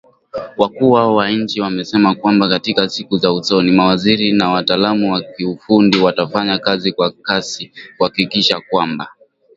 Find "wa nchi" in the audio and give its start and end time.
1.15-1.61